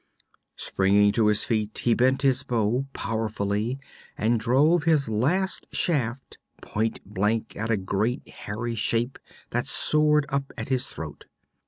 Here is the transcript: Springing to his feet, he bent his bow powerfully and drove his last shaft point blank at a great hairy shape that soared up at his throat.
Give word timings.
Springing 0.55 1.11
to 1.11 1.27
his 1.27 1.43
feet, 1.43 1.77
he 1.83 1.93
bent 1.93 2.23
his 2.23 2.41
bow 2.41 2.87
powerfully 2.91 3.79
and 4.17 4.39
drove 4.39 4.81
his 4.83 5.07
last 5.07 5.67
shaft 5.75 6.39
point 6.59 6.99
blank 7.05 7.55
at 7.55 7.69
a 7.69 7.77
great 7.77 8.27
hairy 8.27 8.73
shape 8.73 9.19
that 9.51 9.67
soared 9.67 10.25
up 10.29 10.51
at 10.57 10.69
his 10.69 10.87
throat. 10.87 11.25